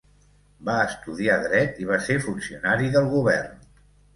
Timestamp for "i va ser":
1.83-2.17